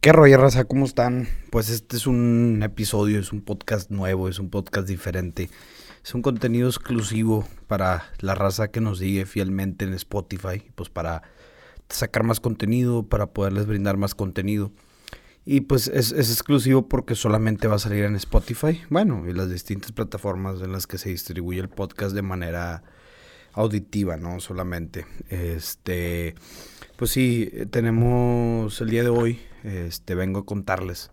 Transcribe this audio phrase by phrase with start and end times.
[0.00, 0.64] ¿Qué rollo, raza?
[0.64, 1.26] ¿Cómo están?
[1.50, 5.50] Pues este es un episodio, es un podcast nuevo, es un podcast diferente.
[6.04, 11.22] Es un contenido exclusivo para la raza que nos sigue fielmente en Spotify, pues para
[11.88, 14.70] sacar más contenido, para poderles brindar más contenido.
[15.44, 19.90] Y pues es, exclusivo porque solamente va a salir en Spotify, bueno, y las distintas
[19.90, 22.84] plataformas en las que se distribuye el podcast de manera
[23.52, 25.06] auditiva, no solamente.
[25.28, 26.36] Este,
[26.94, 31.10] pues sí, tenemos el día de hoy, este, vengo a contarles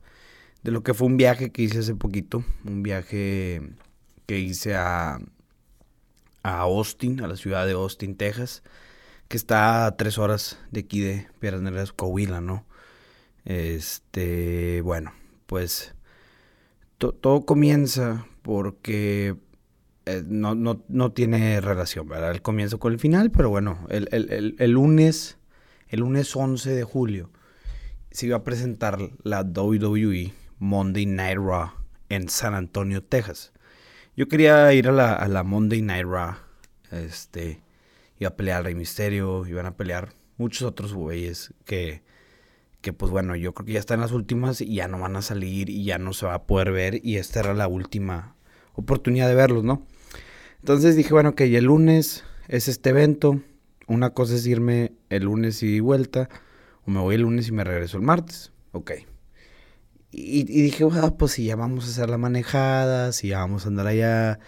[0.66, 3.62] de lo que fue un viaje que hice hace poquito, un viaje
[4.26, 5.20] que hice a,
[6.42, 8.64] a Austin, a la ciudad de Austin, Texas,
[9.28, 12.66] que está a tres horas de aquí de Piedras Negras, Coahuila, ¿no?
[13.46, 15.14] Este, bueno,
[15.46, 15.94] pues
[16.98, 19.36] todo comienza porque
[20.08, 22.32] eh, no, no, no, tiene relación, ¿verdad?
[22.32, 25.38] El comienzo con el final, pero bueno, el, el, el, lunes,
[25.90, 27.30] el lunes 11 de julio,
[28.16, 31.72] se iba a presentar la WWE Monday Night Raw
[32.08, 33.52] en San Antonio, Texas.
[34.16, 36.36] Yo quería ir a la, Monday Night Raw,
[36.92, 37.62] este,
[38.18, 42.04] iba a pelear Rey Misterio, iban a pelear muchos otros güeyes que
[42.80, 45.24] que pues bueno, yo creo que ya están las últimas y ya no van a
[45.24, 48.36] salir y ya no se va a poder ver y esta era la última
[48.76, 49.88] oportunidad de verlos, ¿no?
[50.60, 53.42] Entonces dije, bueno, que el lunes es este evento,
[53.88, 56.30] una cosa es irme el lunes y vuelta,
[56.86, 58.92] o me voy el lunes y me regreso el martes, ok.
[60.12, 63.68] Y, dije, ah, pues si ya vamos a hacer la manejada, si ya vamos a
[63.68, 64.40] andar allá,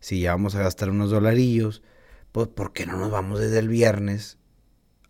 [0.00, 1.82] si ya vamos a gastar unos dolarillos,
[2.32, 4.38] pues ¿por qué no nos vamos desde el viernes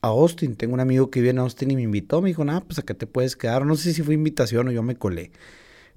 [0.03, 0.57] a Austin.
[0.57, 2.21] Tengo un amigo que viene a Austin y me invitó.
[2.21, 3.65] Me dijo, nada, pues acá te puedes quedar.
[3.65, 5.33] No sé si fue invitación o yo me colé.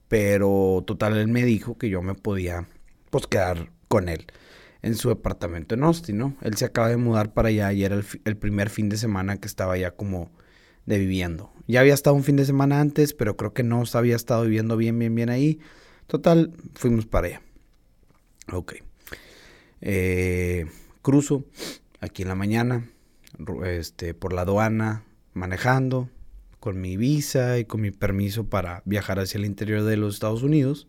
[0.08, 2.68] Pero total, él me dijo que yo me podía,
[3.10, 4.28] pues, quedar con él
[4.84, 6.38] en su departamento en Austin, ¿no?
[6.42, 9.48] Él se acaba de mudar para allá y era el, primer fin de semana que
[9.48, 10.32] estaba ya como
[10.86, 11.52] de viviendo.
[11.68, 14.78] Ya había estado un fin de semana antes, pero creo que no había estado viviendo
[14.78, 15.60] bien, bien, bien ahí.
[16.08, 17.42] Total, fuimos para allá.
[18.52, 18.76] Ok.
[19.82, 20.66] Eh,
[21.02, 21.46] cruzo
[22.00, 22.88] aquí en la mañana
[23.66, 25.04] este, por la aduana,
[25.34, 26.10] manejando,
[26.60, 30.44] con mi visa y con mi permiso para viajar hacia el interior de los Estados
[30.44, 30.88] Unidos.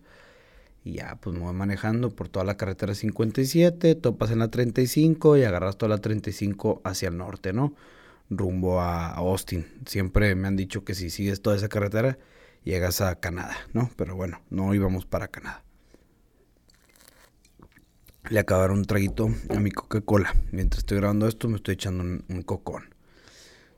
[0.85, 5.37] Y ya, pues me voy manejando por toda la carretera 57, topas en la 35
[5.37, 7.75] y agarras toda la 35 hacia el norte, ¿no?
[8.31, 9.67] Rumbo a Austin.
[9.87, 12.19] Siempre me han dicho que si sigues toda esa carretera,
[12.65, 13.91] llegas a Canadá, ¿no?
[13.97, 15.67] Pero bueno, no íbamos para Canadá
[18.31, 20.35] le acabaron un traguito a mi Coca-Cola.
[20.51, 22.95] Mientras estoy grabando esto, me estoy echando un, cocón.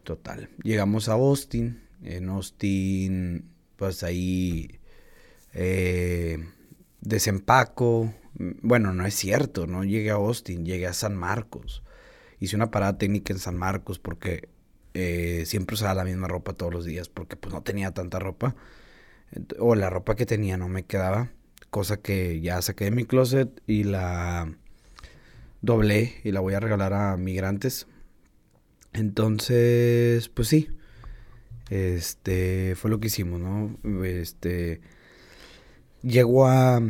[0.05, 0.49] Total.
[0.63, 1.83] Llegamos a Austin.
[2.03, 4.79] En Austin, pues ahí
[5.53, 6.39] eh,
[7.01, 8.15] desempaco.
[8.35, 11.83] Bueno, no es cierto, no llegué a Austin, llegué a San Marcos.
[12.41, 14.49] Hice una parada técnica en San Marcos porque
[14.95, 18.55] eh, siempre usaba la misma ropa todos los días porque pues no tenía tanta ropa.
[19.59, 21.31] O la ropa que tenía no me quedaba
[21.71, 24.53] cosa que ya saqué de mi closet y la
[25.61, 27.87] doblé y la voy a regalar a migrantes.
[28.93, 30.69] Entonces, pues sí,
[31.71, 33.77] este fue lo que hicimos, ¿no?
[34.05, 34.81] Este
[36.03, 36.81] llego a,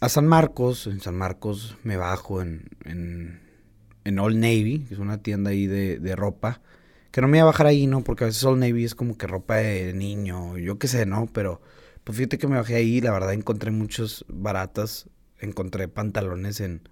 [0.00, 3.40] a San Marcos, en San Marcos me bajo en, en,
[4.06, 6.62] en Old Navy, que es una tienda ahí de, de ropa.
[7.10, 8.04] Que no me iba a bajar ahí, ¿no?
[8.04, 11.28] Porque a veces Old Navy es como que ropa de niño, yo qué sé, ¿no?
[11.32, 11.60] Pero
[12.04, 15.08] pues fíjate que me bajé ahí, la verdad encontré muchos baratas.
[15.40, 16.88] Encontré pantalones en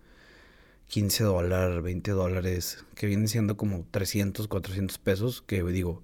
[0.88, 6.02] 15 dólares, 20 dólares, que vienen siendo como 300, 400 pesos, que digo,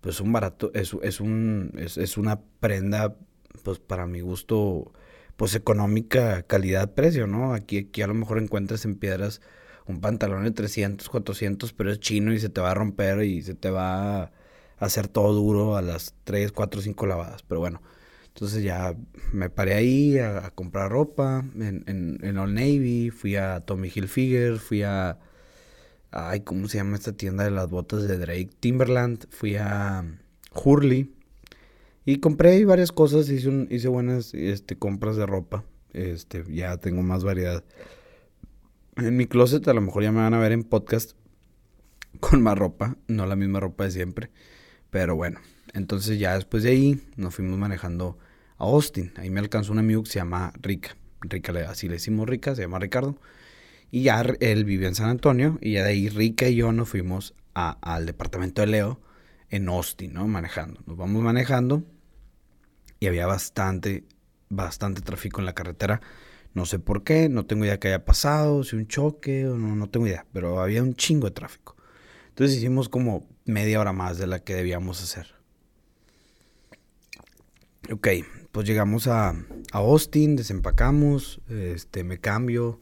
[0.00, 3.16] pues un barato, es, es, un, es, una prenda,
[3.64, 4.92] pues para mi gusto,
[5.36, 7.54] pues económica, calidad-precio, ¿no?
[7.54, 9.40] Aquí, aquí a lo mejor encuentras en piedras
[9.90, 13.42] un pantalón de 300, 400, pero es chino y se te va a romper y
[13.42, 14.32] se te va a
[14.78, 17.42] hacer todo duro a las 3, 4, 5 lavadas.
[17.42, 17.82] Pero bueno,
[18.28, 18.94] entonces ya
[19.32, 24.58] me paré ahí a, comprar ropa en, en, en, Old Navy, fui a Tommy Hilfiger,
[24.58, 25.18] fui a...
[26.12, 28.50] Ay, ¿cómo se llama esta tienda de las botas de Drake?
[28.58, 30.04] Timberland, fui a
[30.52, 31.14] Hurley
[32.04, 35.64] y compré varias cosas, hice, hice buenas este, compras de ropa.
[35.92, 37.62] Este, ya tengo más variedad.
[38.96, 41.12] En mi closet a lo mejor ya me van a ver en podcast
[42.20, 44.30] con más ropa, no la misma ropa de siempre.
[44.90, 45.40] Pero bueno,
[45.72, 48.18] entonces ya después de ahí nos fuimos manejando
[48.58, 49.12] a Austin.
[49.16, 50.96] Ahí me alcanzó un amigo que se llama Rica.
[51.22, 53.16] Rica, así le decimos Rica, se llama Ricardo.
[53.90, 56.88] Y ya él vive en San Antonio y ya de ahí Rica y yo nos
[56.88, 59.00] fuimos al departamento de Leo
[59.50, 60.26] en Austin, ¿no?
[60.28, 60.80] Manejando.
[60.86, 61.84] Nos vamos manejando
[63.00, 64.04] y había bastante,
[64.48, 66.00] bastante tráfico en la carretera.
[66.54, 69.76] No sé por qué, no tengo idea que haya pasado, si un choque o no,
[69.76, 71.76] no tengo idea, pero había un chingo de tráfico.
[72.28, 75.34] Entonces hicimos como media hora más de la que debíamos hacer.
[77.92, 78.08] Ok,
[78.52, 79.34] pues llegamos a,
[79.72, 82.80] Austin, desempacamos, este, me cambio,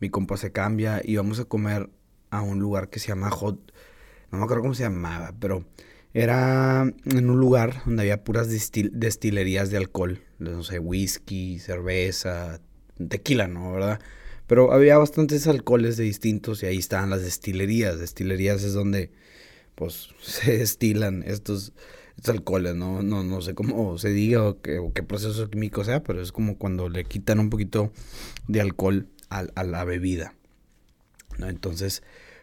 [0.00, 1.90] mi compa se cambia y vamos a comer
[2.30, 3.72] a un lugar que se llama Hot,
[4.30, 5.64] no me acuerdo cómo se llamaba, pero
[6.14, 12.60] era en un lugar donde había puras destilerías de alcohol, no sé, whisky, cerveza,
[13.08, 13.72] tequila, ¿no?
[13.72, 14.00] ¿Verdad?
[14.46, 17.98] Pero había bastantes alcoholes de distintos y ahí estaban las destilerías.
[17.98, 19.10] Destilerías es donde
[19.74, 21.72] pues se destilan estos,
[22.26, 23.02] alcoholes, ¿no?
[23.02, 23.24] ¿no?
[23.24, 27.04] No sé cómo se diga o qué, proceso químico sea, pero es como cuando le
[27.04, 27.92] quitan un poquito
[28.46, 30.34] de alcohol a, a la bebida.
[31.38, 31.48] ¿no?
[31.48, 32.02] Entonces,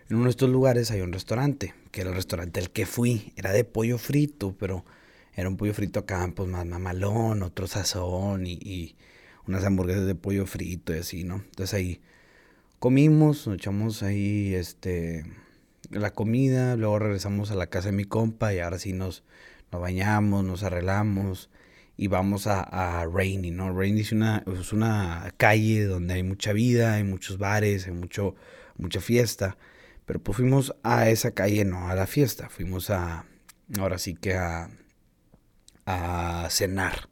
[0.09, 3.33] en uno de estos lugares hay un restaurante, que era el restaurante al que fui.
[3.35, 4.85] Era de pollo frito, pero
[5.37, 8.95] era un pollo frito acá, pues más mamalón, otro sazón y,
[9.47, 11.35] unas hamburguesas de pollo frito y así, ¿no?
[11.35, 12.01] Entonces ahí
[12.79, 15.25] comimos, nos echamos ahí este
[15.89, 19.23] la comida, luego regresamos a la casa de mi compa y ahora sí nos,
[19.71, 21.49] nos bañamos, nos arreglamos
[21.95, 23.73] y vamos a, a Rainy, ¿no?
[23.73, 28.35] Rainy es una, es una calle donde hay mucha vida, hay muchos bares, hay mucho,
[28.77, 29.57] mucha fiesta.
[30.05, 32.49] Pero pues fuimos a esa calle, no a la fiesta.
[32.49, 33.25] Fuimos a,
[33.79, 34.69] ahora sí que a,
[35.85, 37.09] a cenar.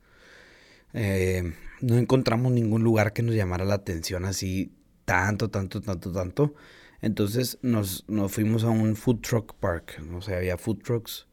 [0.94, 1.54] Eh,
[1.86, 4.74] no encontramos ningún lugar que nos llamara la atención así
[5.06, 6.56] tanto, tanto, tanto, tanto.
[7.00, 10.02] Entonces nos, nos fuimos a un food truck park.
[10.16, 11.28] O sea, había food trucks.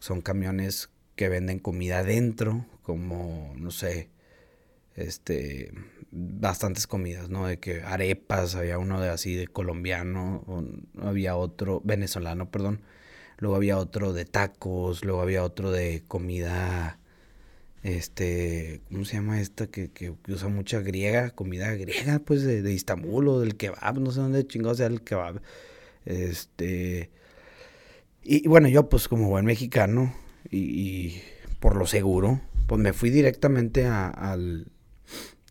[0.00, 4.10] Son camiones que venden comida adentro, como, no sé,
[4.96, 5.72] este,
[6.10, 7.46] bastantes comidas, ¿no?
[7.46, 10.44] De que arepas, había uno de así de colombiano,
[11.00, 12.82] había otro, venezolano, perdón.
[13.38, 16.98] Luego había otro de tacos, luego había otro de comida,
[17.86, 19.66] este, ¿cómo se llama esta?
[19.68, 24.10] Que, que, usa mucha griega, comida griega, pues de, de, Istambul o del kebab, no
[24.10, 25.40] sé dónde chingados sea el kebab.
[26.04, 27.10] Este,
[28.22, 30.14] y, bueno, yo pues como buen mexicano
[30.50, 31.20] y,
[31.60, 34.66] por lo seguro, pues me fui directamente al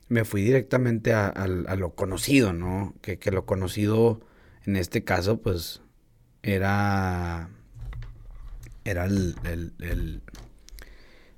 [0.08, 2.94] me fui directamente a, lo conocido, ¿no?
[3.02, 4.22] Que, lo conocido
[4.66, 5.82] en este caso, pues,
[6.44, 7.50] era.
[8.84, 10.22] Era el,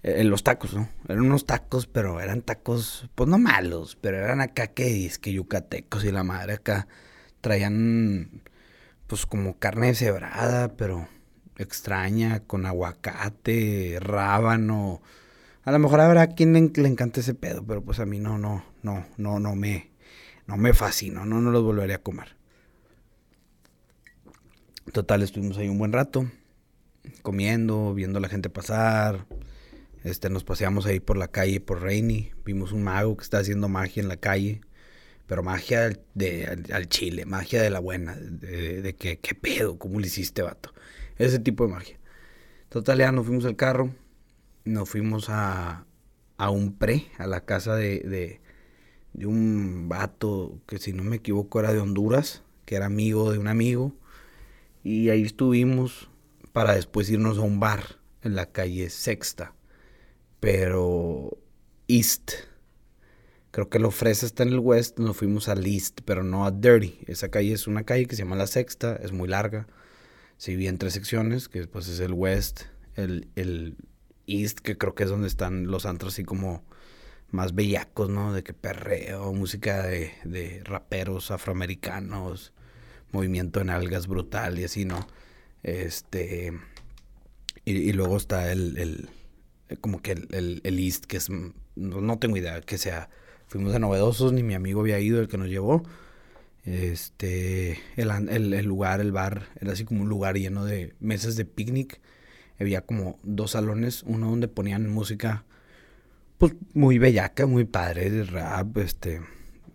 [0.03, 0.89] los tacos, ¿no?
[1.07, 5.33] Eran unos tacos, pero eran tacos, pues no malos, pero eran acá que es que
[5.33, 6.87] yucatecos y la madre acá
[7.41, 8.43] traían,
[9.07, 11.07] pues como carne cebrada, pero
[11.57, 15.01] extraña, con aguacate, rábano
[15.67, 18.63] a lo mejor habrá quien le, encante ese pedo, pero pues a mí no, no,
[18.83, 19.91] no, no, no me,
[20.45, 22.37] no me fascino, no, no los volvería a comer.
[24.93, 26.25] Total, estuvimos ahí un buen rato,
[27.21, 29.25] comiendo, viendo a la gente pasar.
[30.07, 32.31] Este, nos paseamos ahí por la calle, por Rainy.
[32.45, 34.61] Vimos un mago que está haciendo magia en la calle.
[35.27, 38.15] Pero magia de, al, chile, magia de la buena.
[38.15, 39.77] De, que, ¿qué pedo?
[39.77, 40.73] ¿Cómo le hiciste, vato?
[41.17, 41.99] Ese tipo de magia.
[42.69, 43.93] Total, ya nos fuimos al carro
[44.67, 45.85] nos fuimos a,
[46.37, 51.59] a un pre, a la casa de, de, un vato que si no me equivoco
[51.59, 53.95] era de Honduras, que era amigo de un amigo.
[54.83, 56.09] Y ahí estuvimos
[56.53, 59.53] para después irnos a un bar en la calle Sexta,
[60.39, 61.37] pero
[61.87, 62.31] East.
[63.51, 66.51] Creo que lo ofrece está en el West, nos fuimos al East, pero no a
[66.51, 66.99] Dirty.
[67.07, 69.67] Esa calle es una calle que se llama La Sexta, es muy larga.
[70.37, 72.63] Se divide tres secciones, que después es el West,
[72.95, 73.75] el, el
[74.27, 76.63] East, que creo que es donde están los antros así como
[77.31, 78.33] más bellacos, ¿no?
[78.33, 82.53] De que perreo, música de, de raperos afroamericanos,
[83.11, 85.07] movimiento en algas brutal y así, ¿no?
[85.63, 86.53] Este.
[87.65, 89.09] Y, luego está el
[89.81, 91.29] como que el, el, East, que es.
[91.75, 93.09] No, tengo idea que sea.
[93.47, 95.83] Fuimos de novedosos, ni mi amigo había ido, el que nos llevó.
[96.65, 97.79] Este.
[97.95, 101.99] El, el lugar, el bar, era así como un lugar lleno de mesas de picnic
[102.59, 105.45] había como dos salones, uno donde ponían música
[106.37, 109.21] pues muy bellaca, muy padre, de rap, este,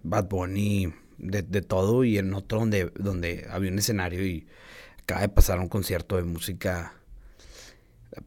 [0.03, 4.47] Bad Bunny, de, de, todo, y en otro donde, donde había un escenario y
[5.03, 6.95] acaba de pasar un concierto de música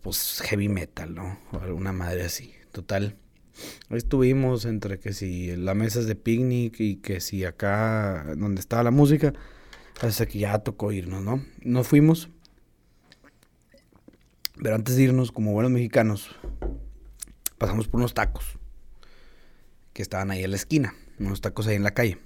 [0.01, 1.39] pues heavy metal, ¿no?
[1.61, 2.53] Alguna madre así.
[2.71, 3.15] Total.
[3.89, 8.83] Estuvimos entre que si la mesa es de picnic y que si acá donde estaba
[8.83, 9.33] la música,
[10.01, 11.45] hasta que ya tocó irnos, ¿no?
[11.61, 12.29] Nos fuimos
[14.61, 16.29] pero antes de irnos, como buenos mexicanos,
[17.57, 18.57] pasamos por unos tacos
[19.93, 22.17] que estaban ahí en la esquina, unos tacos ahí en la calle.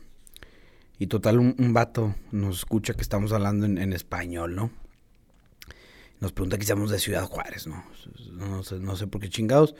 [0.99, 4.69] Y total, un, vato nos escucha que estamos hablando en, español, ¿no?
[6.19, 7.83] Nos pregunta que seamos de Ciudad Juárez, ¿no?
[8.31, 9.75] No sé, no sé por qué chingados.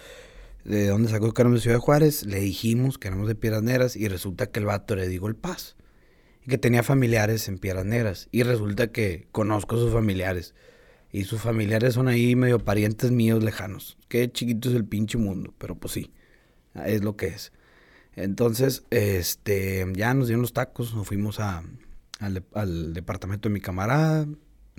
[0.64, 2.26] ¿De dónde sacó que éramos de Ciudad Juárez?
[2.26, 5.36] Le dijimos que éramos de Piedras Negras y resulta que el vato le digo el
[5.36, 5.76] paz.
[6.46, 8.28] Y que tenía familiares en Piedras Negras.
[8.32, 10.54] Y resulta que conozco a sus familiares
[11.12, 13.98] Y sus familiares son ahí medio parientes míos lejanos.
[14.08, 16.12] Qué chiquito es el pinche mundo, pero pues sí,
[16.86, 17.52] es lo que es.
[18.16, 21.64] Entonces, este, ya nos dieron los tacos, nos fuimos a,
[22.20, 24.28] al, departamento de mi camarada,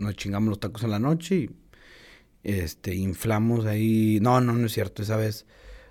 [0.01, 1.51] nos chingamos los tacos en la noche y
[2.43, 4.19] este, inflamos ahí.
[4.21, 5.47] No, no, no es cierto, esa vez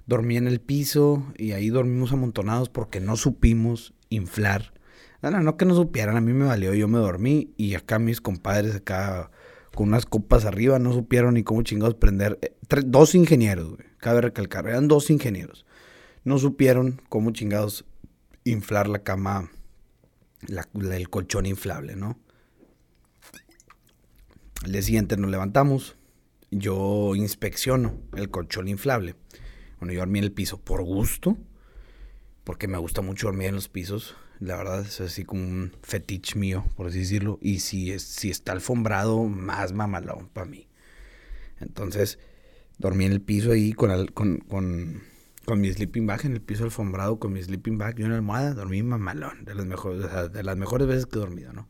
[0.05, 4.73] dormí en el piso y ahí dormimos amontonados porque no supimos inflar.
[5.21, 7.99] No, no, no que no supieran, a mí me valió, yo me dormí y acá
[7.99, 9.31] mis compadres acá
[9.75, 12.39] con unas copas arriba no supieron ni cómo chingados prender.
[12.41, 15.65] Eh, dos ingenieros, güey, cabe recalcar, eran dos ingenieros.
[16.23, 17.85] No supieron cómo chingados
[18.45, 19.51] inflar la cama,
[20.47, 22.17] el colchón inflable, ¿no?
[24.63, 25.95] Al día siguiente nos levantamos,
[26.51, 29.15] yo inspecciono el colchón inflable.
[29.79, 31.37] Bueno, yo dormí en el piso por gusto,
[32.43, 34.17] porque me gusta mucho dormir en los pisos.
[34.41, 37.39] La verdad es así como un fetiche mío, por así decirlo.
[37.41, 40.67] Y si, es, si está alfombrado, más mamalón para mí.
[41.61, 42.19] Entonces,
[42.77, 44.39] dormí en el piso ahí con, con,
[45.45, 48.53] con, mi sleeping bag, en el piso alfombrado con mi sleeping bag y una almohada.
[48.55, 51.69] Dormí mamalón, de las mejores, de las mejores veces que he dormido, ¿no?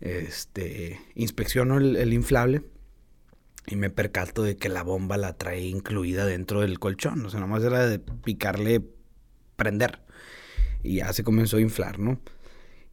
[0.00, 2.62] Este, inspecciono el, inflable
[3.66, 7.24] y me percato de que la bomba la trae incluida dentro del colchón.
[7.24, 8.82] O sea, nomás era de picarle,
[9.56, 10.00] prender.
[10.82, 12.20] Y ya se comenzó a inflar, ¿no?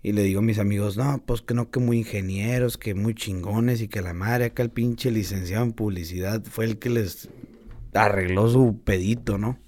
[0.02, 3.14] Y le digo a mis amigos, no, pues que no, que muy ingenieros, que muy
[3.16, 7.30] chingones y que la madre acá el pinche licenciado en publicidad fue el que les
[7.94, 9.60] arregló su pedito, ¿no?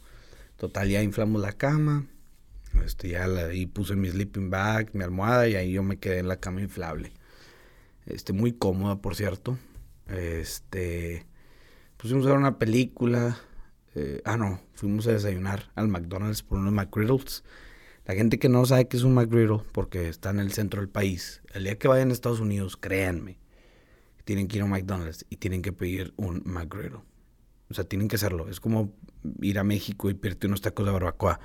[0.57, 2.07] Total, ya inflamos la cama.
[2.83, 6.19] Este, ya la, ahí puse mi sleeping bag, mi almohada y ahí yo me quedé
[6.19, 7.13] en la cama inflable.
[8.05, 9.57] Este, muy cómoda, por cierto.
[10.07, 11.25] Este,
[11.97, 13.37] pusimos a ver una película.
[13.95, 17.43] Eh, ah, no, fuimos a desayunar al McDonald's por unos McGriddles.
[18.05, 20.89] La gente que no sabe que es un McGriddle, porque está en el centro del
[20.89, 23.39] país, el día que vayan a Estados Unidos, créanme,
[24.25, 26.99] tienen que ir a un McDonald's y tienen que pedir un McGriddle.
[27.69, 28.47] O sea, tienen que hacerlo.
[28.47, 28.93] Es como
[29.41, 31.39] ir a México y pedirte unos tacos de barbacoa.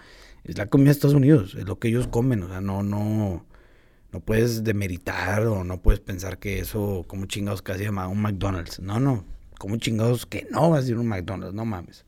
[0.45, 2.43] Es la comida de Estados Unidos, es lo que ellos comen.
[2.43, 3.47] O sea, no, no,
[4.13, 8.81] no puedes demeritar o no puedes pensar que eso, como chingados casi llama un McDonald's.
[8.81, 9.25] No, no,
[9.59, 12.05] como chingados que no va a ser un McDonald's, no mames.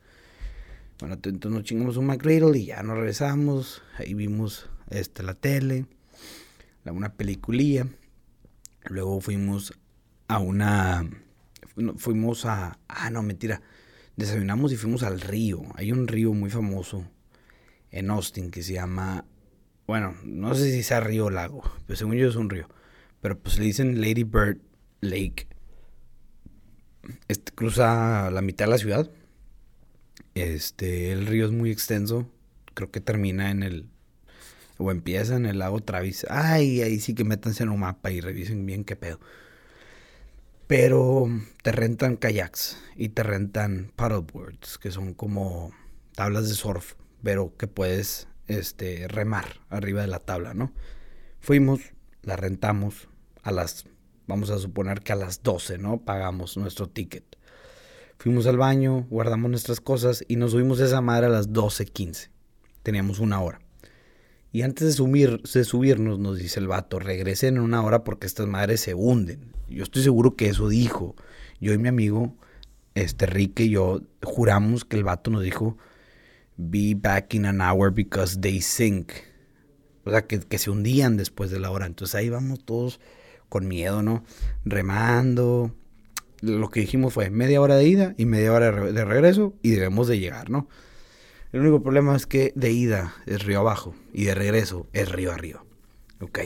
[0.98, 3.82] Bueno, entonces nos chingamos un McGriddle y ya nos regresamos.
[3.98, 5.86] Ahí vimos este, la tele,
[6.84, 7.86] una peliculilla.
[8.84, 9.72] Luego fuimos
[10.28, 11.08] a una.
[11.96, 12.78] Fuimos a.
[12.88, 13.62] Ah, no, mentira.
[14.16, 15.62] Desayunamos y fuimos al río.
[15.74, 17.04] Hay un río muy famoso
[17.90, 19.24] en Austin que se llama
[19.86, 22.68] bueno, no sé si sea río o lago, pero según yo es un río.
[23.20, 24.58] Pero pues le dicen Lady Bird
[25.00, 25.46] Lake.
[27.28, 29.10] Este cruza la mitad de la ciudad.
[30.34, 32.28] Este, el río es muy extenso.
[32.74, 33.88] Creo que termina en el.
[34.78, 36.26] O empieza en el lago Travis.
[36.28, 39.20] Ay, ahí sí que métanse en un mapa y revisen bien qué pedo.
[40.66, 41.28] Pero
[41.62, 45.70] te rentan kayaks y te rentan paddleboards, que son como
[46.14, 50.72] tablas de surf, pero que puedes este, remar arriba de la tabla, ¿no?
[51.40, 51.80] Fuimos,
[52.22, 53.08] la rentamos
[53.42, 53.84] a las,
[54.26, 56.00] vamos a suponer que a las 12, ¿no?
[56.04, 57.36] Pagamos nuestro ticket.
[58.18, 62.28] Fuimos al baño, guardamos nuestras cosas y nos subimos esa madre a las 12.15.
[62.82, 63.60] Teníamos una hora.
[64.52, 68.26] Y antes de, subir, de subirnos, nos dice el vato, regresen en una hora porque
[68.26, 69.52] estas madres se hunden.
[69.68, 71.16] Yo estoy seguro que eso dijo.
[71.58, 72.36] Yo y mi amigo,
[72.94, 75.78] este Rique y yo, juramos que el vato nos dijo,
[76.56, 79.12] be back in an hour because they sink.
[80.04, 81.86] O sea, que, se hundían después de la hora.
[81.86, 83.00] Entonces ahí vamos todos
[83.48, 84.24] con miedo, ¿no?
[84.64, 85.74] Remando.
[86.40, 90.08] Lo que dijimos fue media hora de ida y media hora de regreso y debemos
[90.08, 90.68] de llegar, ¿no?
[91.52, 95.32] El único problema es que de ida es río abajo y de regreso es río
[95.32, 95.64] arriba.
[96.20, 96.40] Ok.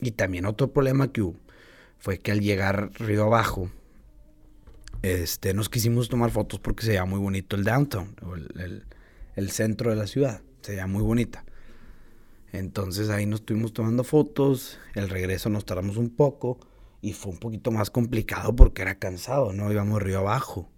[0.00, 1.38] Y también otro problema que hubo
[1.98, 3.70] fue que al llegar río abajo,
[5.02, 8.14] este, nos quisimos tomar fotos porque se veía muy bonito el downtown,
[8.58, 8.84] el
[9.50, 10.42] centro de la ciudad.
[10.62, 11.44] Se veía muy bonita.
[12.52, 16.60] Entonces ahí nos estuvimos tomando fotos, el regreso nos tardamos un poco
[17.00, 19.72] y fue un poquito más complicado porque era cansado, ¿no?
[19.72, 20.70] Íbamos río abajo.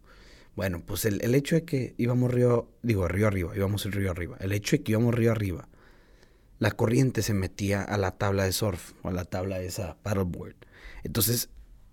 [0.55, 4.39] Bueno, pues el, hecho de que íbamos río, digo, río arriba, íbamos el río arriba.
[4.41, 5.69] El hecho de que íbamos río arriba,
[6.59, 9.99] la corriente se metía a la tabla de surf o a la tabla de esa
[10.03, 10.57] paddleboard.
[11.05, 11.51] Entonces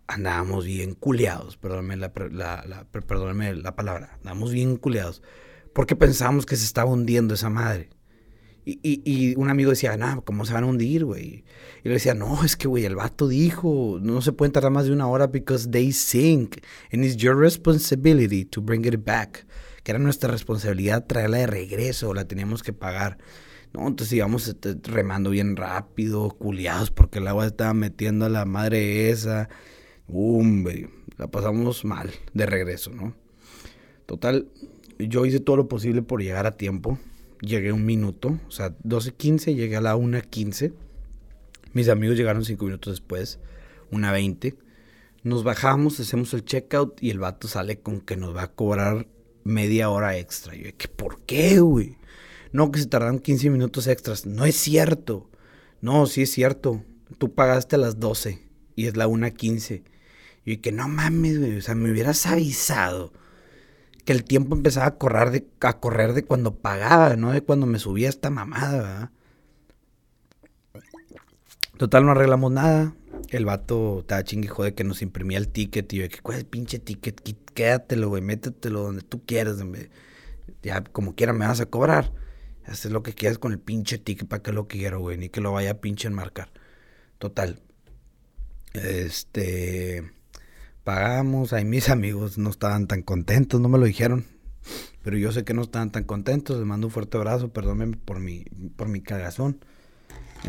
[0.07, 2.87] andábamos bien culeados, perdóname la, la, la,
[3.53, 5.21] la palabra, andábamos bien culeados
[5.73, 7.89] porque pensábamos que se estaba hundiendo esa madre.
[8.65, 11.43] Y, y, un amigo decía, nah, ¿cómo se van a hundir, güey?
[11.83, 14.85] Y le decía, no, es que, güey, el vato dijo, no se pueden tardar más
[14.85, 16.59] de una hora because they sink.
[16.93, 19.45] And it's your responsibility to bring it back.
[19.83, 23.17] Que era nuestra responsabilidad traerla de regreso, la teníamos que pagar.
[23.73, 28.45] No, entonces íbamos este, remando bien rápido, culiados, porque el agua estaba metiendo a la
[28.45, 29.49] madre esa.
[30.07, 33.13] Hombre, la pasamos mal de regreso, ¿no?
[34.05, 34.47] Total,
[34.99, 36.97] yo hice todo lo posible por llegar a tiempo.
[37.41, 40.73] Llegué un minuto, o sea, 12.15, llegué a la 1.15.
[41.73, 43.39] Mis amigos llegaron 5 minutos después,
[43.91, 44.55] 1.20.
[45.23, 49.07] Nos bajamos, hacemos el checkout y el vato sale con que nos va a cobrar
[49.43, 50.55] media hora extra.
[50.55, 51.97] Yo, ¿qué, ¿por qué, güey?
[52.51, 54.25] No, que se tardaron 15 minutos extras.
[54.25, 55.29] No es cierto.
[55.81, 56.83] No, sí es cierto.
[57.17, 58.39] Tú pagaste a las 12
[58.75, 59.83] y es la 1.15.
[60.45, 61.57] Y que no mames, güey.
[61.57, 63.11] O sea, me hubieras avisado
[64.05, 67.65] que el tiempo empezaba a correr de, a correr de cuando pagaba, no de cuando
[67.65, 69.09] me subía esta mamada, ¿verdad?
[71.77, 72.95] Total, no arreglamos nada.
[73.29, 75.91] El vato estaba chingue de que nos imprimía el ticket.
[75.93, 77.19] Y yo, que ¿cuál es el pinche ticket?
[77.53, 79.57] Quédatelo, güey, métetelo donde tú quieras.
[80.61, 82.13] Ya, como quiera, me vas a cobrar.
[82.65, 85.17] Haces lo que quieras con el pinche ticket para que lo quiero, güey.
[85.17, 86.51] Ni que lo vaya a pinche enmarcar.
[87.17, 87.59] Total.
[88.73, 90.11] Este.
[90.83, 91.53] Pagamos.
[91.53, 94.25] Ahí mis amigos no estaban tan contentos, no me lo dijeron.
[95.03, 96.57] Pero yo sé que no estaban tan contentos.
[96.57, 97.51] Les mando un fuerte abrazo.
[97.51, 99.59] Perdónenme por mi, por mi cagazón.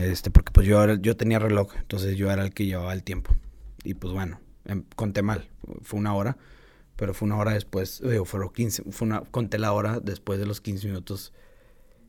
[0.00, 3.34] Este, porque pues yo, yo tenía reloj, entonces yo era el que llevaba el tiempo.
[3.84, 5.48] Y pues bueno, em, conté mal,
[5.82, 6.36] fue una hora,
[6.96, 10.46] pero fue una hora después, digo, fueron 15, fue una, conté la hora después de
[10.46, 11.32] los 15 minutos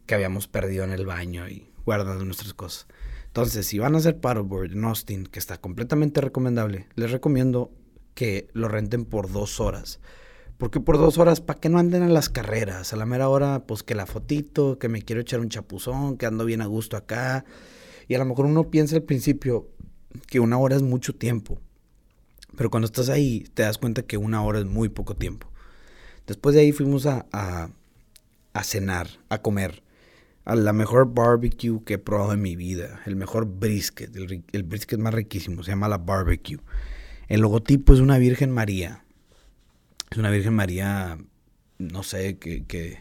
[0.08, 2.88] que habíamos perdido en el baño y guardando nuestras cosas.
[3.28, 7.72] Entonces, si van a hacer paddleboard en Austin, que está completamente recomendable, les recomiendo
[8.16, 10.00] que lo renten por dos horas.
[10.58, 12.94] Porque por dos horas, para que no anden a las carreras.
[12.94, 16.26] A la mera hora, pues que la fotito, que me quiero echar un chapuzón, que
[16.26, 17.46] ando bien a gusto acá.
[18.08, 19.68] Y a lo mejor uno piensa al principio
[20.28, 21.60] que una hora es mucho tiempo.
[22.56, 25.48] Pero cuando estás ahí, te das cuenta que una hora es muy poco tiempo.
[26.26, 29.84] Después de ahí fuimos a, a, cenar, a comer.
[30.46, 33.02] A la mejor barbecue que he probado en mi vida.
[33.06, 34.16] El mejor brisket.
[34.16, 35.64] El, el brisket más riquísimo.
[35.64, 36.60] Se llama la barbecue.
[37.28, 39.06] El logotipo es una Virgen María
[40.16, 41.18] es una Virgen María,
[41.78, 43.00] no sé, que,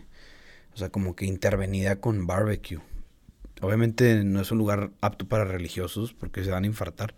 [0.75, 2.81] o sea, como que intervenida con barbecue.
[3.61, 7.15] Obviamente no es un lugar apto para religiosos porque se van a infartar,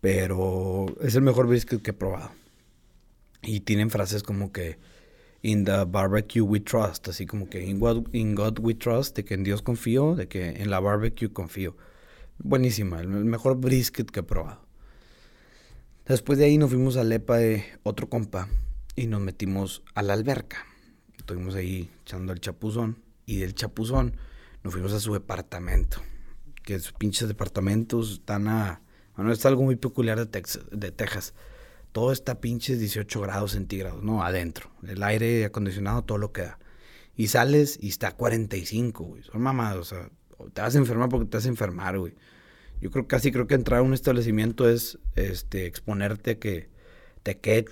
[0.00, 2.32] pero es el mejor brisket que he probado.
[3.42, 4.78] Y tienen frases como que
[5.42, 9.24] in the barbecue we trust, así como que in God, in God we trust, de
[9.24, 11.76] que en Dios confío, de que en la barbecue confío.
[12.38, 14.63] Buenísima, el mejor brisket que he probado.
[16.06, 18.48] Después de ahí nos fuimos a Lepa de otro compa
[18.94, 20.66] y nos metimos a la alberca.
[21.16, 24.14] Estuvimos ahí echando el chapuzón y del chapuzón
[24.62, 26.02] nos fuimos a su departamento.
[26.62, 28.82] Que sus pinches departamentos están a...
[29.16, 31.32] Bueno, es algo muy peculiar de, Texas, de Texas.
[31.92, 34.22] Todo está pinches 18 grados centígrados, ¿no?
[34.22, 34.70] Adentro.
[34.86, 36.58] El aire acondicionado, todo lo que da.
[37.16, 39.22] Y sales y está a 45, güey.
[39.22, 40.10] Son mamados, o sea,
[40.52, 42.14] te vas a enfermar porque te vas a enfermar, güey.
[42.80, 46.68] Yo creo casi creo que entrar a un establecimiento es este exponerte a que
[47.22, 47.66] te quede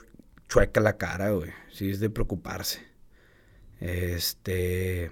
[0.49, 1.51] chueca la cara, güey.
[1.71, 2.81] Sí, es de preocuparse.
[3.81, 5.11] Este.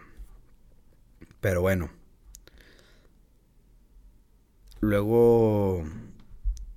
[1.41, 1.91] Pero bueno.
[4.81, 5.85] Luego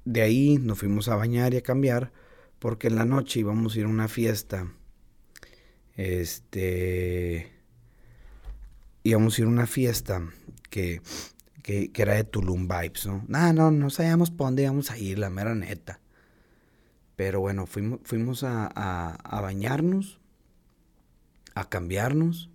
[0.05, 2.11] de ahí nos fuimos a bañar y a cambiar.
[2.59, 4.71] Porque en la noche íbamos a ir a una fiesta.
[5.97, 7.51] Este.
[9.03, 10.21] Íbamos a ir a una fiesta
[10.69, 11.01] que,
[11.63, 13.23] que, era de Tulum Vibes, ¿no?
[13.27, 15.99] No, no, no sabíamos por dónde íbamos a ir, la mera neta.
[17.15, 20.19] Pero bueno, fuimos, fuimos a, a, bañarnos,
[21.55, 22.49] a cambiarnos.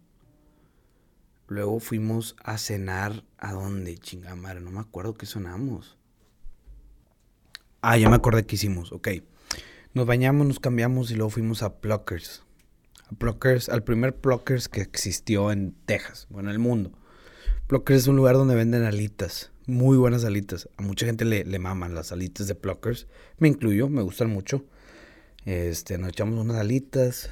[1.47, 3.25] Luego fuimos a cenar.
[3.39, 3.97] ¿A dónde?
[3.99, 5.97] Chingamara, no me acuerdo qué sonamos.
[7.81, 9.09] Ah, ya me acordé que hicimos, ok.
[9.95, 12.45] Nos bañamos, nos cambiamos y luego fuimos a Pluckers.
[13.11, 16.93] A Pluckers, al primer Pluckers que existió en Texas, bueno, en el mundo.
[17.69, 20.69] Pluckers es un lugar donde venden alitas muy buenas alitas.
[20.79, 23.07] A mucha gente le, le maman las alitas de Pluckers.
[23.37, 24.65] Me incluyo, me gustan mucho.
[25.45, 27.31] Este, nos echamos unas alitas,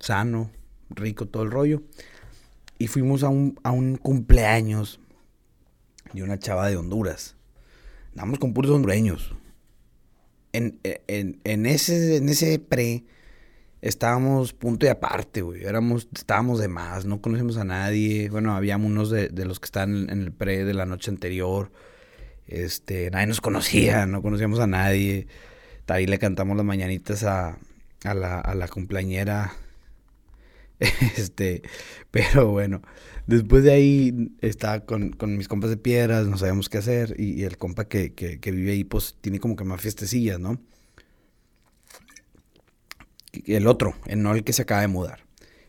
[0.00, 0.50] sano,
[0.88, 1.82] rico todo el rollo.
[2.78, 4.98] Y fuimos a un, a un cumpleaños
[6.14, 7.36] de una chava de Honduras.
[8.12, 9.34] Andamos con puros hondureños.
[10.54, 13.04] En, en, en, ese, en ese pre
[13.82, 15.64] estábamos punto y aparte, güey.
[15.64, 18.30] Éramos, estábamos de más, no conocíamos a nadie.
[18.30, 21.70] Bueno, habíamos unos de, los que están en el pre de la noche anterior.
[22.46, 25.26] Este, nadie nos conocía, no conocíamos a nadie.
[25.88, 27.58] Ahí le cantamos las mañanitas a,
[28.04, 29.52] a, la, a la cumpleañera.
[31.16, 31.62] Este,
[32.10, 32.82] pero bueno,
[33.28, 37.14] después de ahí estaba con, con mis compas de piedras, no sabíamos qué hacer.
[37.18, 40.60] Y, el compa que, que, que vive ahí, pues tiene como que más fiestecillas, ¿no?
[43.32, 45.20] El otro, el no el que se acaba de mudar.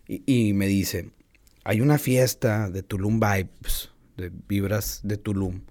[0.06, 1.12] Y, me dice,
[1.63, 5.62] hay una fiesta de Tulum Vibes, de vibras de Tulum,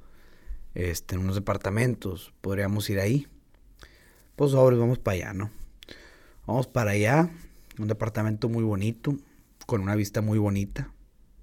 [0.75, 3.29] este, en unos departamentos, podríamos ir ahí.
[4.37, 5.51] pues sobres, vamos para allá, ¿no?
[6.47, 7.31] Vamos para allá,
[7.79, 9.17] un departamento muy bonito,
[9.67, 10.91] con una vista muy bonita.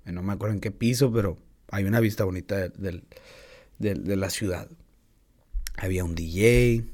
[0.06, 1.38] No me acuerdo en qué piso, pero
[1.72, 4.68] hay una vista bonita de la ciudad.
[5.78, 6.86] Había un DJ,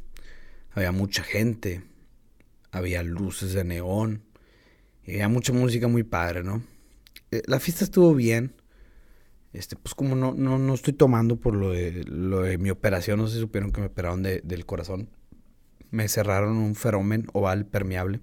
[0.74, 1.84] había mucha gente,
[2.76, 4.22] había luces de neón,
[5.08, 6.62] había mucha música muy padre, ¿no?
[7.32, 8.54] Eh, la fiesta estuvo bien.
[9.54, 13.20] Este, pues como no, no, no estoy tomando por lo de, lo de mi operación,
[13.20, 15.10] no se supieron que me operaron del corazón.
[15.90, 18.20] Me cerraron un feromen oval permeable.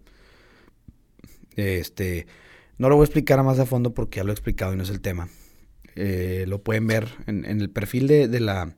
[1.56, 2.26] Este,
[2.76, 4.82] no lo voy a explicar más a fondo porque ya lo he explicado y no
[4.82, 5.30] es el tema.
[5.94, 8.76] Eh, lo pueden ver en, el perfil de, de, la,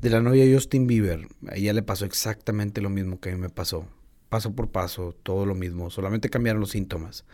[0.00, 1.26] de la novia Justin Bieber.
[1.48, 3.88] A ella le pasó exactamente lo mismo que a mí me pasó.
[4.32, 5.90] Paso por paso, todo lo mismo.
[5.90, 7.26] Solamente cambiaron los síntomas.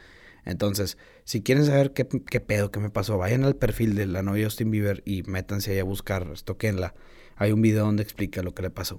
[0.45, 4.47] Entonces, si quieren saber qué, pedo que me pasó, vayan al perfil de la novia
[4.47, 6.97] Justin Bieber y métanse ahí a buscar, toquenla.
[7.37, 8.99] Hay un video donde explica lo que le pasó.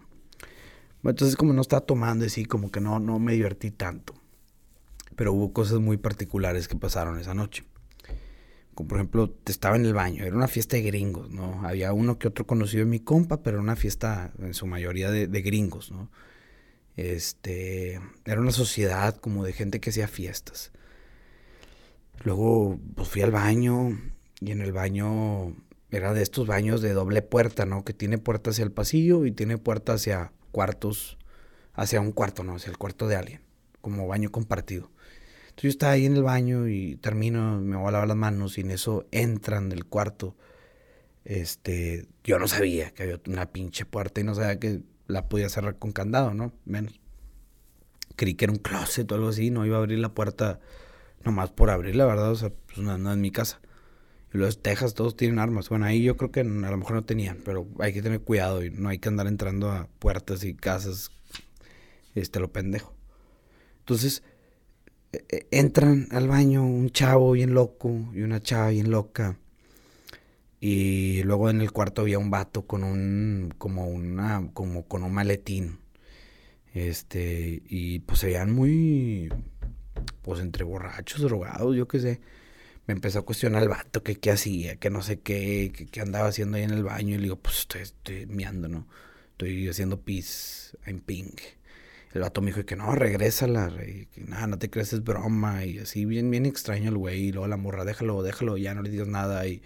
[1.03, 4.13] Entonces, como no estaba tomando así, como que no, no me divertí tanto.
[5.17, 7.65] Pero hubo cosas muy particulares que pasaron esa noche.
[8.75, 11.67] Como por ejemplo, estaba en el baño, era una fiesta de gringos, ¿no?
[11.67, 15.11] Había uno que otro conocido de mi compa, pero era una fiesta en su mayoría
[15.11, 16.09] de gringos, ¿no?
[16.99, 20.73] Este, era una sociedad como de gente que hacía fiestas.
[22.25, 23.97] Luego pues fui al baño
[24.41, 25.55] y en el baño
[25.91, 27.85] era de estos baños de doble puerta, ¿no?
[27.85, 31.17] Que tiene puerta hacia el pasillo y tiene puerta hacia cuartos,
[31.73, 32.55] hacia un cuarto, ¿no?
[32.55, 33.41] Hacia el cuarto de alguien,
[33.79, 34.91] como baño compartido.
[35.43, 38.57] Entonces yo estaba ahí en el baño y termino, me voy a lavar las manos
[38.57, 40.35] y en eso entran del cuarto.
[41.23, 45.49] Este, yo no sabía que había una pinche puerta y no sabía que la podía
[45.49, 46.53] cerrar con candado, ¿no?
[46.65, 47.01] Menos.
[48.15, 50.59] Creí que era un closet o algo así, no iba a abrir la puerta
[51.25, 53.59] nomás por abrir, la verdad, o sea, pues no, no es mi casa.
[54.31, 55.69] Los Texas todos tienen armas.
[55.69, 58.63] Bueno, ahí yo creo que a lo mejor no tenían, pero hay que tener cuidado
[58.63, 61.09] y no hay que andar entrando a puertas y casas,
[62.13, 62.93] este, lo pendejo.
[63.79, 64.21] Entonces,
[65.11, 69.39] e, e, entran al baño un chavo bien loco y una chava bien loca.
[70.59, 75.13] Y luego en el cuarto había un vato con un, como una, como con un
[75.13, 75.79] maletín.
[76.73, 79.29] Este, y pues se veían muy,
[80.21, 82.21] pues entre borrachos, drogados, yo qué sé.
[82.87, 86.27] Me empezó a cuestionar el vato que qué hacía, que no sé qué, que, andaba
[86.29, 87.15] haciendo ahí en el baño.
[87.15, 88.87] Y le digo, pues estoy, estoy miando, ¿no?
[89.31, 91.39] Estoy haciendo pis en pink.
[92.13, 95.65] El vato me dijo que no, regrésala, y que nada, no te crees, es broma.
[95.65, 97.27] Y así, bien, bien extraño el güey.
[97.27, 99.45] Y luego la morra, déjalo, déjalo, ya no le digas nada.
[99.47, 99.61] Y,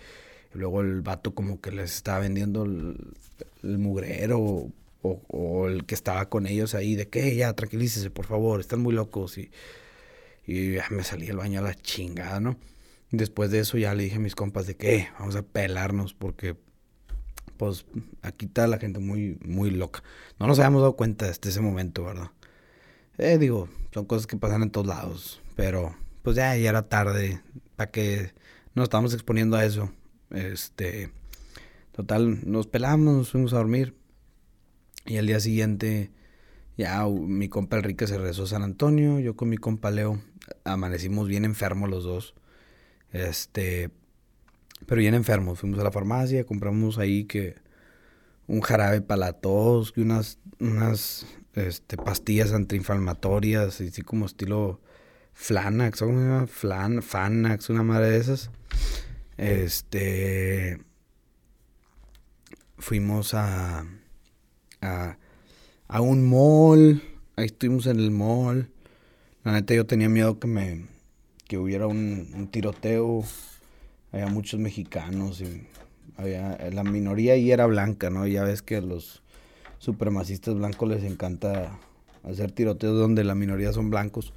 [0.54, 2.98] luego el vato como que les estaba vendiendo el,
[3.64, 8.60] mugrero o, o, el que estaba con ellos ahí, de que ya, tranquilícese, por favor,
[8.60, 9.38] están muy locos.
[9.38, 9.52] Y
[10.46, 12.58] y ya me salí del baño a la chingada, ¿no?
[13.12, 16.56] Después de eso ya le dije a mis compas de que vamos a pelarnos porque
[17.58, 17.86] pues
[18.24, 20.04] aquí está la gente muy, muy loca.
[20.40, 22.32] No nos habíamos dado cuenta hasta ese momento, ¿verdad?
[23.18, 27.42] Eh, digo, son cosas que pasan en todos lados, pero pues ya, ya era tarde,
[27.76, 28.34] para que
[28.74, 29.92] nos estábamos exponiendo a eso.
[30.34, 31.12] Este,
[31.92, 33.96] total, nos pelamos, nos fuimos a dormir
[35.06, 36.12] y al día siguiente
[36.78, 40.22] ya mi compa Enrique se regresó a San Antonio, yo con mi compa Leo
[40.64, 42.36] amanecimos bien enfermos los dos.
[43.12, 43.92] Este,
[44.86, 45.60] pero bien enfermos.
[45.60, 47.56] Fuimos a la farmacia, compramos ahí que
[48.48, 54.82] un jarabe para la tos, que unas, unas este, pastillas antiinflamatorias, así como estilo
[55.34, 56.48] Flanax, ¿cómo se llama?
[56.48, 58.52] Flan, Fanax, una madre de esas.
[59.38, 60.80] Este,
[62.78, 63.86] fuimos a,
[64.82, 65.18] a,
[65.88, 67.02] a un mall,
[67.36, 68.70] ahí estuvimos en el mall.
[69.44, 70.94] La neta yo tenía miedo que me
[71.48, 73.24] que hubiera un, tiroteo.
[74.12, 75.68] Había muchos mexicanos y
[76.18, 78.28] había la minoría ahí era blanca, ¿no?
[78.28, 79.24] Ya ves que a los
[79.80, 81.80] supremacistas blancos les encanta
[82.24, 84.34] hacer tiroteos donde la minoría son blancos.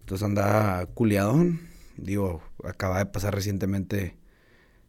[0.00, 1.60] Entonces andaba culiadón.
[1.96, 4.16] Digo, acaba de pasar recientemente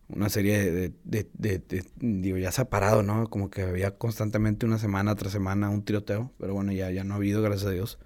[0.10, 3.30] una serie de, de, de, digo, ya se ha parado, ¿no?
[3.30, 7.14] Como que había constantemente una semana tras semana un tiroteo, pero bueno, ya, ya no
[7.14, 8.00] ha habido, gracias a Dios.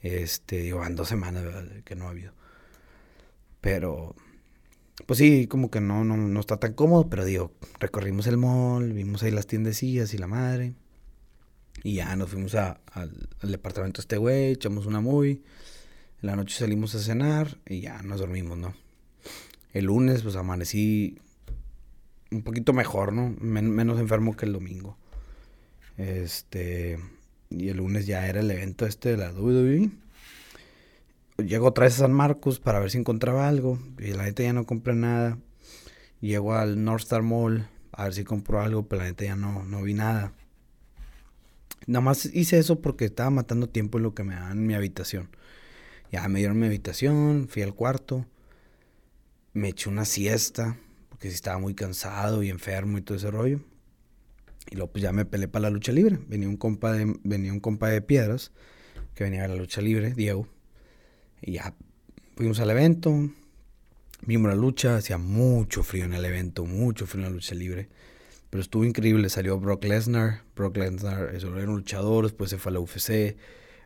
[0.00, 1.44] Este, digo, van dos semanas
[1.84, 2.32] que no ha habido.
[3.60, 4.14] Pero,
[5.06, 8.92] pues sí, como que no, no, no está tan cómodo, pero digo, recorrimos el mall,
[8.92, 10.74] vimos ahí las tiendecillas y la madre.
[11.82, 15.42] Y ya nos fuimos a, al, departamento de este güey, echamos una movie.
[16.22, 18.74] En la noche salimos a cenar y ya nos dormimos, ¿no?
[19.72, 21.18] El lunes, pues amanecí
[22.30, 23.34] un poquito mejor, ¿no?
[23.40, 24.96] menos enfermo que el domingo.
[25.96, 26.98] Este.
[27.50, 29.90] Y el lunes ya era el evento este de la WWE.
[31.38, 33.78] Llego otra vez a San Marcos para ver si encontraba algo.
[33.98, 35.38] Y la neta ya no compré nada.
[36.20, 39.64] Llego al North Star Mall a ver si compro algo, pero la neta ya no,
[39.64, 40.32] no vi nada.
[41.86, 44.74] Nada más hice eso porque estaba matando tiempo en lo que me daban en mi
[44.74, 45.30] habitación.
[46.10, 48.26] Ya me dieron mi habitación, fui al cuarto,
[49.52, 53.60] me eché una siesta, porque estaba muy cansado y enfermo y todo ese rollo.
[54.70, 56.18] Y luego pues ya me peleé para la lucha libre.
[56.28, 58.52] Venía un compa de, venía un compa de piedras
[59.14, 60.46] que venía a la lucha libre, Diego.
[61.42, 61.74] Y ya
[62.36, 63.30] fuimos al evento,
[64.22, 67.88] vimos la lucha, hacía mucho frío en el evento, mucho frío en la lucha libre.
[68.50, 72.74] Pero estuvo increíble, salió Brock Lesnar, Brock Lesnar era un luchador, después se fue a
[72.74, 73.36] la UFC,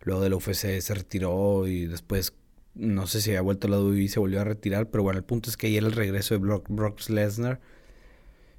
[0.03, 2.35] luego de la UFC se retiró y después
[2.75, 5.19] no sé si había vuelto a la WWE y se volvió a retirar, pero bueno,
[5.19, 7.61] el punto es que ayer el regreso de Brock, Lesnar,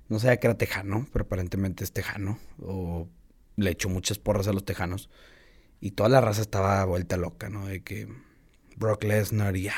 [0.09, 3.07] no sabía que era tejano, pero aparentemente es tejano, o
[3.55, 5.09] le echó muchas porras a los tejanos,
[5.81, 7.65] y toda la raza estaba vuelta loca, ¿no?
[7.65, 8.07] De que
[8.75, 9.69] Brock Lesnar y,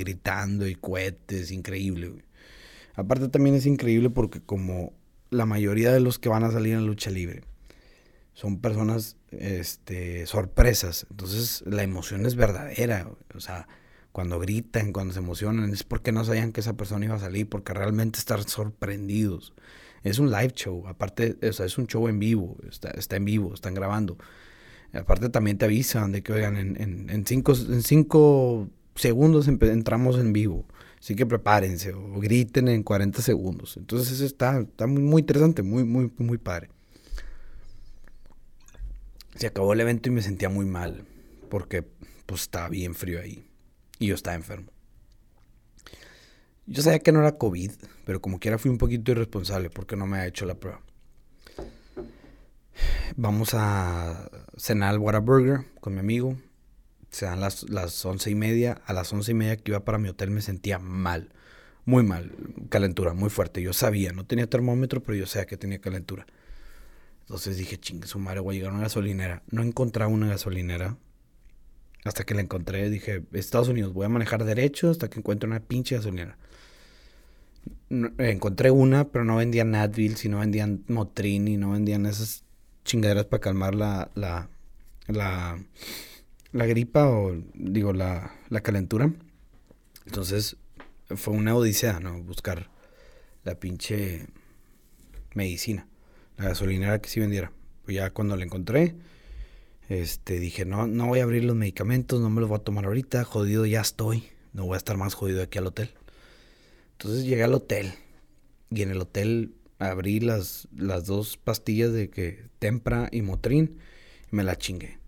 [0.00, 2.12] gritando y cohetes, increíble,
[2.94, 4.92] Aparte también es increíble porque como
[5.30, 7.42] la mayoría de los que van a salir en lucha libre
[8.34, 11.06] son personas este, sorpresas.
[11.10, 13.10] Entonces la emoción es verdadera.
[13.34, 13.68] O sea,
[14.12, 17.48] cuando gritan, cuando se emocionan, es porque no sabían que esa persona iba a salir,
[17.48, 19.54] porque realmente están sorprendidos.
[20.02, 23.24] Es un live show, aparte, o sea, es un show en vivo, está, está en
[23.24, 24.18] vivo, están grabando.
[24.92, 30.66] Aparte también te avisan de que, oigan, en, cinco, en cinco segundos entramos en vivo.
[31.00, 33.76] Así que prepárense o griten en 40 segundos.
[33.76, 36.68] Entonces eso está, está muy, muy interesante, muy, muy, muy padre.
[39.34, 41.04] Se acabó el evento y me sentía muy mal.
[41.48, 41.82] Porque
[42.26, 43.44] pues estaba bien frío ahí.
[43.98, 44.70] Y yo estaba enfermo.
[46.66, 47.72] Yo sabía que no era COVID,
[48.04, 50.80] pero como quiera fui un poquito irresponsable porque no me ha hecho la prueba.
[53.16, 56.36] Vamos a cenar al Whataburger con mi amigo
[57.12, 58.80] se dan las, las once y media.
[58.86, 61.28] A las once y media que iba para mi hotel me sentía mal.
[61.84, 62.32] Muy mal.
[62.70, 63.62] Calentura, muy fuerte.
[63.62, 66.26] Yo sabía, no tenía termómetro, pero yo sabía que tenía calentura.
[67.22, 69.42] Entonces dije, chingue su madre, voy a llegar a una gasolinera.
[69.50, 70.98] No encontraba una gasolinera.
[72.04, 75.60] Hasta que la encontré, dije, Estados Unidos, voy a manejar derecho hasta que encuentre una
[75.60, 76.36] pinche gasolinera.
[78.18, 82.44] encontré una, pero no vendían Advil, sino vendían Motrin y no vendían esas
[82.84, 84.48] chingaderas para calmar la, la,
[85.06, 85.58] la
[86.52, 89.12] la gripa o digo la, la calentura.
[90.06, 90.56] Entonces
[91.08, 92.22] fue una odisea, ¿no?
[92.22, 92.70] Buscar
[93.44, 94.26] la pinche
[95.34, 95.86] medicina,
[96.36, 97.52] la gasolinera que sí vendiera.
[97.84, 98.94] Pues ya cuando la encontré,
[99.88, 102.86] este, dije, no, no voy a abrir los medicamentos, no me los voy a tomar
[102.86, 105.90] ahorita, jodido ya estoy, no voy a estar más jodido aquí al hotel.
[106.92, 107.92] Entonces llegué al hotel
[108.70, 113.78] y en el hotel abrí las, las dos pastillas de que Tempra y Motrin
[114.30, 114.98] y me la chingué.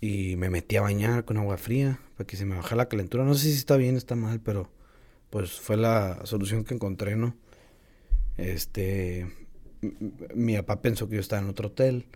[0.00, 3.24] Y me metí a bañar con agua fría para que se me bajara la calentura.
[3.24, 4.70] No sé si está bien, está mal, pero
[5.30, 7.36] pues fue la solución que encontré, ¿no?
[8.36, 9.26] Este,
[10.34, 12.06] mi papá pensó que yo estaba en otro hotel.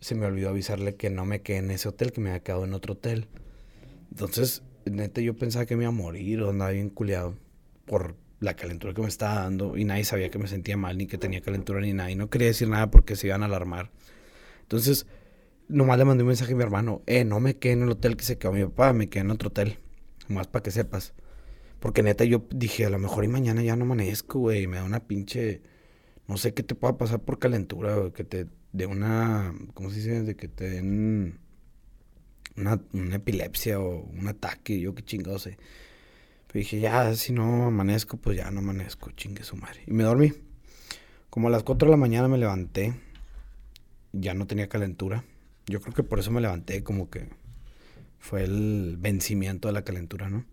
[0.00, 2.64] Se me olvidó avisarle que no me quedé en ese hotel, que me había quedado
[2.64, 3.28] en otro hotel.
[4.10, 7.34] Entonces, neta, yo pensaba que me iba a morir o andaba bien culeado
[7.86, 11.06] por la calentura que me estaba dando y nadie sabía que me sentía mal ni
[11.06, 12.10] que tenía calentura ni nada.
[12.10, 13.90] Y no quería decir nada porque se iban a alarmar.
[14.62, 15.06] Entonces,
[15.68, 18.16] nomás le mandé un mensaje a mi hermano, eh, no me quedé en el hotel
[18.16, 19.78] que se quedó mi papá, me quedé en otro hotel.
[20.28, 21.14] Nomás para que sepas.
[21.80, 24.84] Porque neta yo dije, a lo mejor y mañana ya no amanezco, güey, me da
[24.84, 25.62] una pinche,
[26.32, 29.96] no sé qué te pueda pasar por calentura, güey, que te dé una, ¿cómo se
[29.96, 30.22] dice?
[30.22, 31.38] De que te den
[32.56, 35.58] una, una epilepsia o un ataque, yo qué chingado sé.
[36.48, 39.82] Pero dije, ya, si no amanezco, pues ya no amanezco, chingue su madre.
[39.86, 40.32] Y me dormí.
[41.30, 42.94] Como a las 4 de la mañana me levanté,
[44.12, 45.24] ya no tenía calentura
[45.66, 47.28] yo creo que por eso me levanté, como que
[48.18, 50.44] fue el vencimiento de la calentura, ¿no?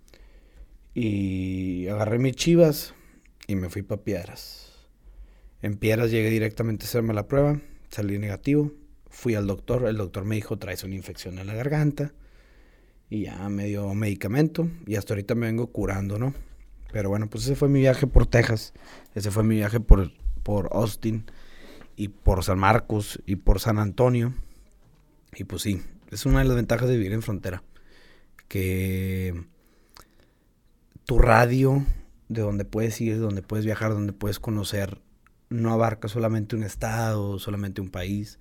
[0.94, 2.94] Y agarré mis chivas
[3.48, 4.69] y me fui para Piedras.
[5.62, 8.72] En Piedras llegué directamente a hacerme la prueba, salí negativo,
[9.10, 12.14] fui al doctor, el doctor me dijo, traes una infección en la garganta
[13.10, 16.34] y ya me dio medicamento y hasta ahorita me vengo curando, ¿no?
[16.92, 18.74] Pero bueno, pues ese fue mi viaje por Texas,
[19.16, 20.12] ese fue mi viaje por,
[20.44, 21.26] por Austin
[21.96, 24.34] y por San Marcos y por San Antonio.
[25.36, 27.64] Y pues sí, es una de las ventajas de vivir en frontera.
[28.48, 29.44] Que
[31.06, 31.84] tu radio,
[32.30, 35.00] de donde puedes ir, donde puedes viajar, donde puedes conocer,
[35.50, 38.40] no abarca solamente un estado, solamente un país.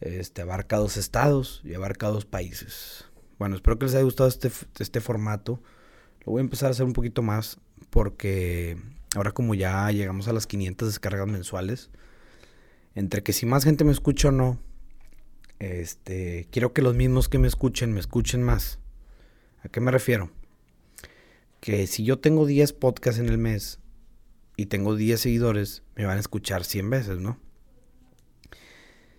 [0.00, 3.04] Este, abarca dos estados y abarca dos países.
[3.38, 5.60] Bueno, espero que les haya gustado este, este formato.
[6.24, 7.58] Lo voy a empezar a hacer un poquito más
[7.90, 8.78] porque
[9.14, 11.90] ahora como ya llegamos a las 500 descargas mensuales,
[12.94, 14.58] entre que si más gente me escucha o no,
[15.58, 18.78] este, quiero que los mismos que me escuchen me escuchen más.
[19.62, 20.30] ¿A qué me refiero?
[21.60, 23.78] Que si yo tengo 10 podcasts en el mes
[24.56, 27.38] y tengo 10 seguidores, me van a escuchar 100 veces, ¿no?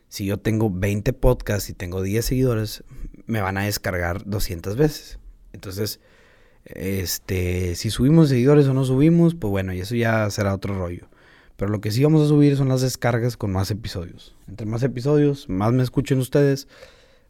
[0.08, 2.84] Si yo tengo 20 podcasts y tengo 10 seguidores,
[3.26, 5.18] me van a descargar 200 veces.
[5.54, 6.00] Entonces,
[6.66, 11.10] este, si subimos seguidores o no subimos, pues bueno, y eso ya será otro rollo.
[11.56, 14.36] Pero lo que sí vamos a subir son las descargas con más episodios.
[14.48, 16.68] Entre más episodios, más me escuchen ustedes,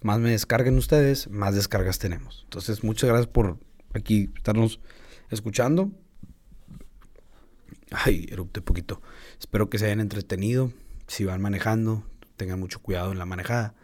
[0.02, 2.42] más me descarguen ustedes, más descargas tenemos.
[2.44, 3.60] Entonces, muchas gracias por
[3.94, 4.80] aquí estarnos
[5.30, 5.92] escuchando.
[7.96, 9.02] Ay, erupte poquito.
[9.40, 10.74] Espero que se hayan entretenido.
[11.08, 12.04] Si van manejando,
[12.38, 13.76] tengan mucho cuidado en la manejada.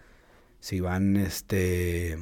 [0.59, 2.17] Si van este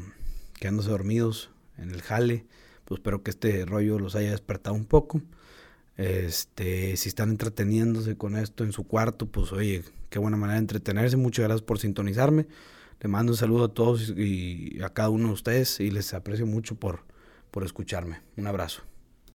[0.59, 2.45] quedándose dormidos en el jale,
[2.83, 5.21] pues espero que este rollo los haya despertado un poco.
[5.95, 10.63] Este, si están entreteniéndose con esto en su cuarto, pues oye, qué buena manera de
[10.63, 11.15] entretenerse.
[11.15, 12.47] Muchas gracias por sintonizarme.
[12.99, 16.45] Le mando un saludo a todos y a cada uno de ustedes y les aprecio
[16.45, 17.05] mucho por,
[17.49, 18.19] por escucharme.
[18.35, 18.83] Un abrazo.